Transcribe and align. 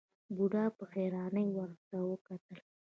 بوډا 0.35 0.65
په 0.77 0.83
حيرانۍ 0.93 1.47
ورته 1.57 1.97
وکتل. 2.09 2.57